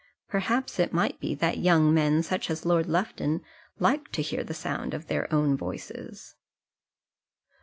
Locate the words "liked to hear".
3.77-4.43